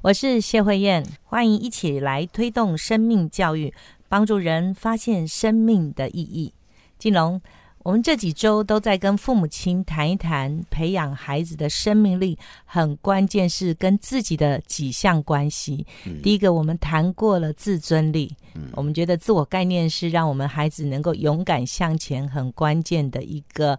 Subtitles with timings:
[0.00, 3.74] 我是谢慧燕，欢迎一起来推动生命教育，
[4.08, 6.54] 帮助人发现生命的意义。
[6.98, 7.40] 金龙，
[7.78, 15.84] 我们这几周都在跟父母亲谈一谈培养孩子的生命力，很关键是跟自己的几项关系。
[16.22, 18.32] 第一个，我们谈过了自尊力，
[18.74, 23.76] 我们觉得自我概念是让我们孩子能够勇敢向前很关键的一个。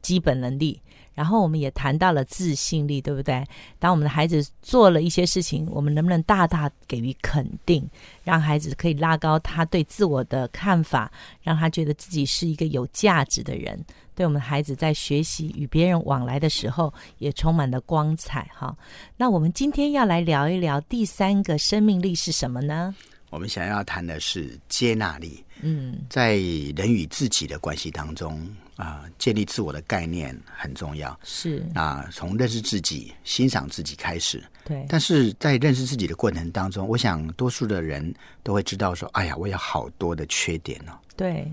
[0.00, 0.80] 基本能力，
[1.18, 3.44] 然后我们也谈到了自信力，对不对？
[3.80, 7.84] 当我们的孩子做了一些事情，我们能不能大大给予肯定，
[8.22, 11.10] 让孩子可以拉高他对自我的看法，
[11.42, 13.84] 让他觉得自己是一个有价值的人？
[14.14, 18.76] 对我们孩子在学习与别人往来的时候，也充满了光彩哈。
[19.16, 22.94] 那我们今天要来聊一聊第三个生命力是什么呢？
[23.30, 25.44] 我们想要谈的是接纳力。
[25.62, 26.36] 嗯，在
[26.76, 28.40] 人与自己的关系当中。
[28.78, 31.18] 啊，建立自我的概念很重要。
[31.24, 34.40] 是啊，从认识自己、欣赏自己开始。
[34.64, 34.86] 对。
[34.88, 41.50] 但是在认识自己的过程当中，我想多数的人都会知道说：“哎呀，我有好多的缺点哦。”对。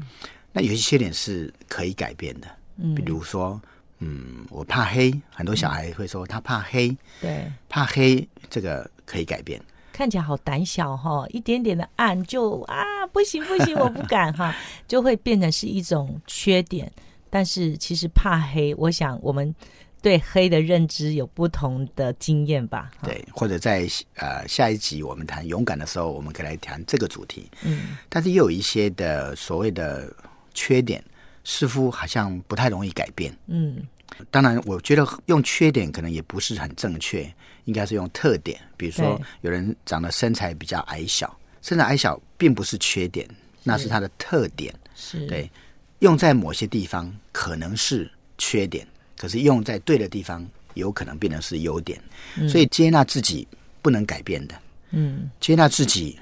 [0.53, 2.47] 那有些缺点是可以改变的。
[2.77, 2.93] 嗯。
[2.93, 3.59] 比如说，
[3.97, 6.95] 嗯，我怕黑，很多小孩会说他怕黑。
[7.19, 7.51] 对。
[7.67, 9.59] 怕黑，这个可以改变。
[9.91, 14.53] 看起来好胆小哈，一点点的暗就啊，不行不行，我不敢哈，
[14.87, 16.91] 就会变成是一种缺点。
[17.35, 19.53] 但是其实怕黑，我想我们
[20.01, 22.89] 对黑的认知有不同的经验吧。
[23.03, 27.51] 对，或者在呃下一集我们谈勇敢的时候，我们可以来谈这个主题。
[27.65, 30.09] 嗯，但是又有一些的所谓的
[30.53, 31.03] 缺点，
[31.43, 33.37] 似乎好像不太容易改变。
[33.47, 33.85] 嗯，
[34.31, 37.29] 当然，我觉得用缺点可能也不是很正确，
[37.65, 38.57] 应该是用特点。
[38.77, 43.27] 比如说，有人长得身材比较矮小，身材矮小并不是缺点，
[43.61, 44.73] 那是他的特点。
[44.95, 45.51] 是对。
[45.99, 52.01] 用在某些地方可能是缺点，可是用在对的地方，有可能变成是优点。
[52.49, 53.47] 所以接纳自己
[53.81, 54.55] 不能改变的，
[54.91, 56.19] 嗯，接纳自己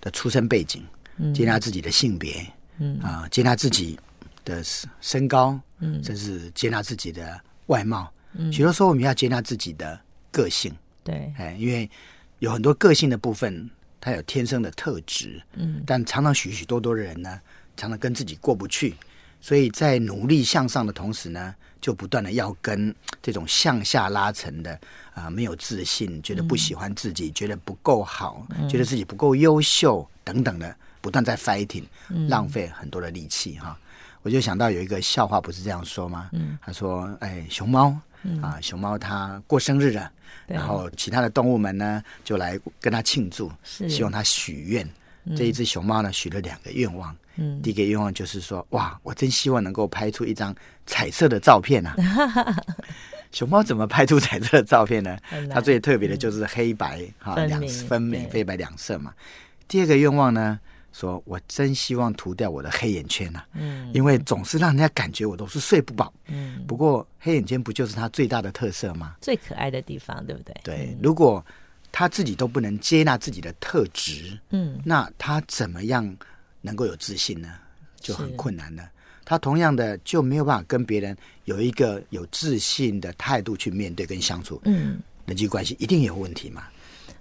[0.00, 0.84] 的出身背景，
[1.16, 2.46] 嗯，接纳自己的性别，
[2.78, 2.98] 嗯。
[3.00, 3.98] 啊，接纳自己
[4.44, 4.62] 的
[5.00, 8.12] 身高，嗯，甚至接纳自己的外貌。
[8.34, 9.98] 嗯，许多时候我们要接纳自己的
[10.30, 11.90] 个性，对，哎，因为
[12.38, 13.68] 有很多个性的部分，
[14.00, 17.40] 它有天生的特质，嗯，但常常许许多多的人呢，
[17.76, 18.94] 常常跟自己过不去。
[19.40, 24.78] 所以在努力向上的同时呢，就不断的要跟这种向下拉沉的
[25.14, 31.84] 啊，没有自信，觉得不喜欢自己，觉得不够好，觉得自己不够优秀等等的，不断在 fighting，
[32.28, 33.78] 浪费很多的力气哈。
[34.22, 36.28] 我就想到有一个笑话，不是这样说吗？
[36.60, 37.96] 他说：“哎，熊猫
[38.42, 40.10] 啊，熊猫它过生日了，
[40.46, 44.86] 然后其他的动物们呢就来跟它庆祝，希望它许愿。
[45.36, 47.14] 这一只熊猫呢许了两个愿望。”
[47.62, 50.52] 第一个愿望就是说，哇，我真希望能够拍出一张
[50.86, 51.94] 彩色的照片啊！
[53.30, 55.16] 熊猫怎么拍出彩色的照片呢？
[55.48, 59.14] 它最特别的就是黑白哈两分明，黑白两色嘛。
[59.68, 60.58] 第二个愿望呢，
[60.92, 66.12] 说我真希望涂掉我的黑眼圈呐，嗯，因为总是让人家感觉我都是睡不饱。
[66.26, 69.14] 嗯，不过黑眼圈不就是它最大的特色吗？
[69.20, 70.56] 最可爱的地方，对不对？
[70.64, 71.44] 对，如果
[71.92, 76.16] 他自己都不能接纳自己的特质，嗯，那他怎么样？
[76.60, 77.54] 能够有自信呢，
[78.00, 78.90] 就很困难了。
[79.24, 84.60] 他同样的就没有办法跟别人有一个有自信的态度去面对跟相处。
[84.64, 86.64] 嗯，人际关系一定有问题嘛？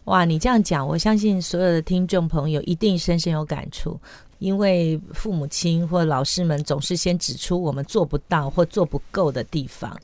[0.05, 3.97] 哇，你这样讲，我相信所有的听众朋友一定深深有感触，
[4.39, 9.95] 因为父母亲或老师们总是先指出我们做不到或做不够的地方。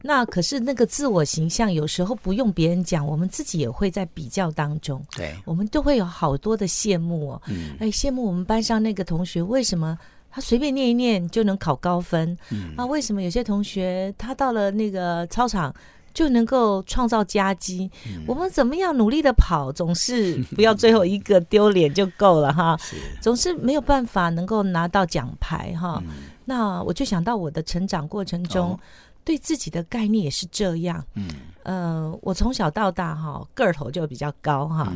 [0.00, 5.04] 那可是那个自我形象，有时候不用别人讲，我们自己也会在比较当中。
[5.16, 7.42] 对，我们都会有好多的羡慕哦。
[7.48, 9.98] 嗯，哎，羡慕我们班上那个同学，为什么
[10.30, 12.36] 他随便念一念就能考高分？
[12.50, 15.74] 嗯，啊，为什么有些同学他到了那个操场
[16.14, 17.90] 就能够创造佳绩？
[18.26, 22.78] 我们怎么样努力的跑，总是不要最后一个丢脸就够了哈。
[23.20, 26.02] 总是没有办法能够拿到奖牌哈。
[26.44, 28.78] 那我就想到我的成长过程中。
[29.24, 31.28] 对自己的概念也是这样，嗯，
[31.62, 34.92] 呃，我从小到大哈个儿头就比较高哈，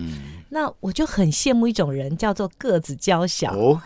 [0.49, 3.55] 那我就很羡慕一种人，叫做个子娇小。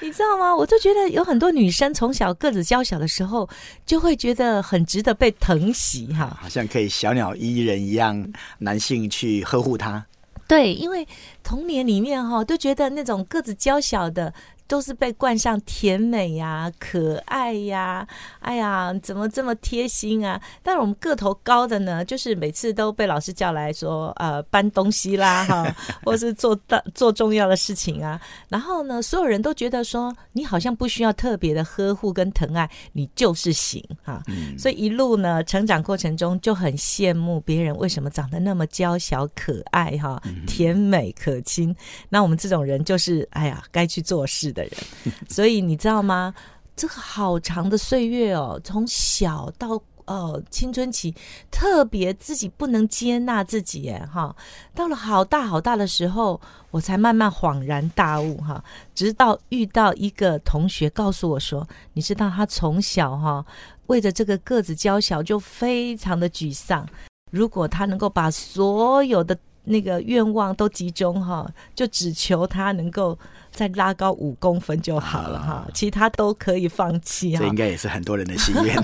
[0.00, 0.56] 你知道吗？
[0.56, 3.46] 我就觉得有很多女生从小个子娇小的时候，
[3.84, 6.38] 就会觉得很值得被疼惜哈。
[6.40, 10.06] 好像可以小鸟依人一样，男性去呵护她。
[10.48, 11.06] 对，因为
[11.42, 14.32] 童年里面哈，都觉得那种个子娇小的。
[14.70, 18.06] 都是被冠上甜美呀、可爱呀，
[18.38, 20.40] 哎呀，怎么这么贴心啊？
[20.62, 28.20] 但是我们个头高的呢，就是每次都被老师叫来说，呃，搬东西啦， 哈，或是做大做重要的事情啊。
[28.48, 34.22] 然后呢，所有人都觉得说，你好像不需要特别的呵护跟疼爱，你就是行哈。
[34.56, 41.74] 所以一路呢，成长过程中就很羡慕别人为什么长得那么娇小可爱哈，甜美可亲。
[42.08, 44.59] 那我们这种人就是，哎呀，该去做事的。
[44.60, 46.34] 的人， 所以你知道吗？
[46.76, 51.14] 这个好长的岁月哦，从小到呃青春期，
[51.50, 54.34] 特别自己不能接纳自己，哎哈，
[54.74, 56.40] 到了好大好大的时候，
[56.70, 58.64] 我才慢慢恍然大悟哈。
[58.94, 63.44] 直到遇到一个同学告诉我说：“你知道他从小哈，
[63.88, 66.88] 为着这个个子娇小就非常的沮丧。
[67.30, 73.18] 如果他能够把所有的那个愿望都集中哈，就只求他能够。”
[73.52, 77.40] 再拉高五公分就好了哈，其他都可以放弃哈。
[77.40, 78.80] 这应该也是很多人的心愿。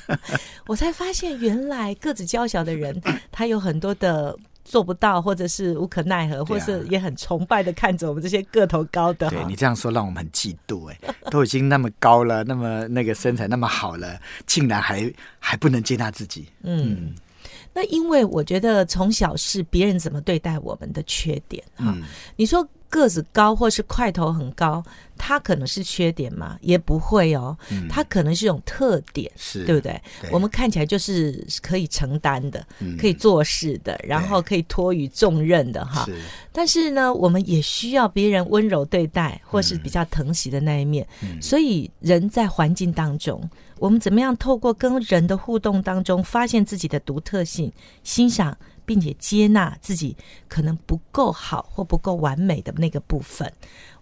[0.68, 3.00] 我才发现，原来个子娇小的人，
[3.32, 4.36] 他有很多的
[4.66, 9.30] 做不到，或者是无可奈何，或是也很崇拜的看着我们这些个头高的。
[9.30, 10.98] 对你这样说，让我们很嫉妒哎，
[11.30, 16.46] 都已经那么高了，那么那个身材那么好了，竟然还还不能接纳自己。
[16.64, 17.14] 嗯，
[17.74, 21.96] 那因为我觉得从小是别人怎么对待我们的缺点哈。
[22.36, 22.66] 你说。
[22.92, 24.84] 个子高或是块头很高，
[25.16, 26.58] 它可能是缺点吗？
[26.60, 27.56] 也不会哦，
[27.88, 29.98] 它可能是一种特点，是对不对？
[30.30, 32.62] 我们看起来就是可以承担的，
[33.00, 36.06] 可以做事的，然后可以托于重任的哈。
[36.52, 41.08] 但是呢，我们也需要别人温柔对待，或是比较疼惜的那一面。
[41.40, 43.42] 所以，人在环境当中，
[43.78, 47.72] 我们怎么样透过跟人的互动当中，发现自己的独特性，
[48.04, 48.54] 欣赏。
[48.92, 50.14] 并且接纳自己
[50.46, 53.50] 可能不够好或不够完美的那个部分，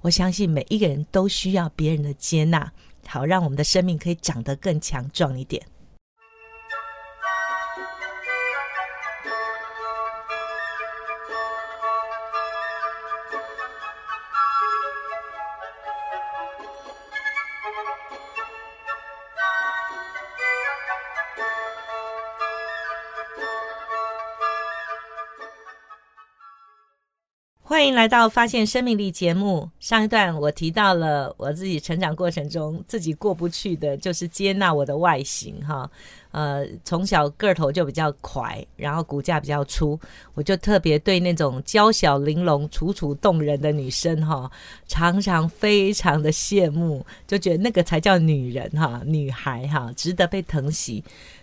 [0.00, 2.72] 我相信每一个人都需要别人的接纳，
[3.06, 5.64] 好让我们的生命可以长得更强壮一点。
[27.70, 29.70] 欢迎来到发现生命力节目。
[29.78, 35.88] 上一段我提到了我自己成长过程中自己过不去的，就是接纳我的外形哈。
[36.32, 39.98] 呃，从小个头就比较快，然后骨架比较粗，
[40.34, 44.50] 我就特别对那种娇小玲珑、楚楚动人的女生哈，
[44.86, 51.02] 常常非常的羡慕，就觉得那个才叫女人哈，女孩哈，值得被疼惜。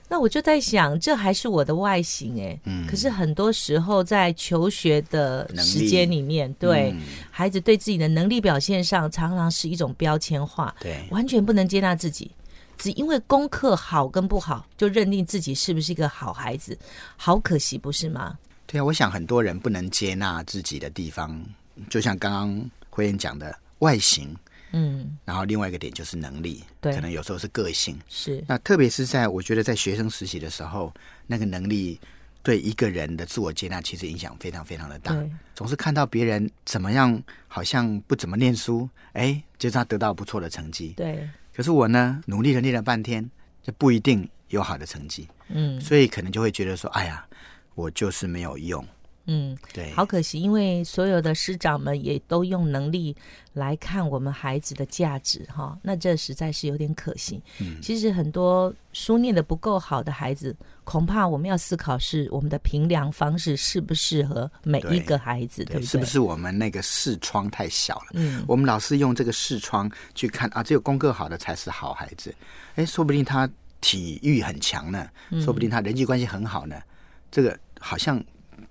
[0.10, 2.58] 那我就在想，这还是我的外形哎，
[2.90, 6.96] 可是很多时候在求学的时间里面，对
[7.30, 12.32] 孩子对自己的能力表现上，常常是一种标签化，对，完全不能接纳自己，
[12.78, 16.78] 只因为功课好跟不好，就认定自己是不是一个好孩子，
[17.16, 18.38] 好可惜，不是吗？
[18.66, 21.42] 对啊，我想很多人不能接纳自己的地方，
[21.90, 24.36] 就像刚刚辉燕讲的外形。
[24.74, 28.44] 嗯，然后另外一个点就是能力，对，可能有时候是个性，是。
[28.46, 30.94] 那特别是在我觉得在学生实习的时候，
[31.26, 31.98] 那个能力
[32.44, 35.16] 对一个人的自我接纳其实影响非常非常的大。
[35.56, 40.90] 总是看到别人怎么样，好像不怎么念书，哎，就是他得到不错的成绩。
[40.98, 41.28] 对。
[41.58, 43.28] 可是我呢，努力了练了半天，
[43.64, 45.28] 就不一定有好的成绩。
[45.50, 45.82] 嗯。
[45.82, 47.26] 所以可能就会觉得说，哎呀，
[47.74, 48.86] 我就是没有用。
[49.28, 53.14] 嗯，对，好可惜，因为所有的师长们也都用能力
[53.52, 57.42] 来看我们孩子的价值，哈，那这实在是有点可惜。
[57.60, 60.56] 嗯，其实很多书念的不够好的孩子，
[60.86, 65.86] 恐怕我们要思考是我们的评量方式适不适合每一个孩子，对不对？
[65.86, 68.12] 是不是我们那个视窗太小了？
[68.14, 72.34] 嗯，我们老是用这个视窗去看啊，只有功课好的才是好孩子。
[72.76, 73.50] 哎，说不定他
[73.82, 75.10] 体育很强呢，
[75.44, 76.82] 说不定他人际关系很好呢，
[77.30, 78.24] 这个好像。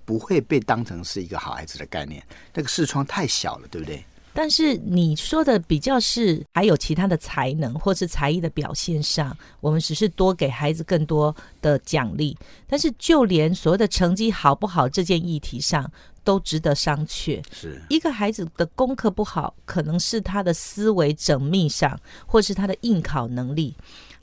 [0.07, 4.03] 不会被当成是一个好孩子的概念，那个视窗太小了，对不对？
[4.33, 12.37] 但是你说的比较是还有其他的才能或是才艺的表现上，我们只是多给孩子更多的奖励。
[12.67, 15.91] 但是就连所谓的成绩好不好这件议题上，
[16.23, 17.43] 都值得商榷。
[17.51, 23.75] 是一个孩子的功课不好，可能是他的思维缜密上，或是他的应考能力。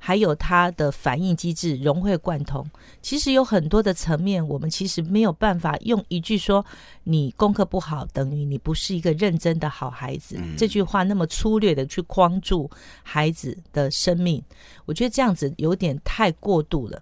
[0.06, 2.70] 还有他的反应机制融会贯通。
[3.02, 6.66] 其实有很多的层面，我们其实没有办法用一句说
[7.06, 12.70] 你功课不好等于你不是一个认真的好孩子这句话那么粗略的去框住
[13.02, 14.44] 孩子的生命。
[14.86, 17.02] 我觉得这样子有点太过度了。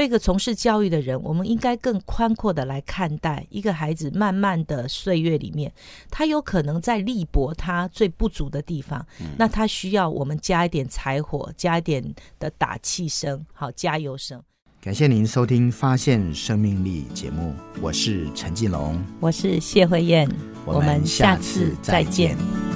[0.00, 4.10] 对一个从事教育的人，我们应该更宽阔的来看待一个孩子。
[4.14, 5.70] 慢慢的岁月里面，
[6.08, 12.02] 他有可能在力搏他最不足的地方，那他需要我们加一点柴火，加一点
[12.38, 14.42] 的打气声，好加油声。
[14.80, 17.52] 感谢您收听《发现生命力》节目，
[17.82, 20.26] 我是陈继龙，我是谢慧燕，
[20.64, 22.69] 我们下次再见。